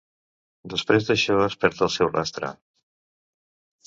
[0.73, 2.49] Després d'això, es perd el seu rastre.